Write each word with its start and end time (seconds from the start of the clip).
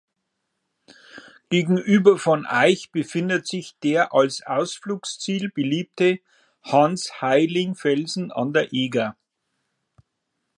Gegenüber 1.49 2.17
von 2.17 2.47
Aich 2.47 2.91
befindet 2.91 3.45
sich 3.47 3.77
der 3.83 4.15
als 4.15 4.41
Ausflugsziel 4.43 5.51
beliebte 5.51 6.21
Hans-Heiling-Felsen 6.63 8.31
an 8.31 8.51
der 8.51 8.73
Eger. 8.73 9.15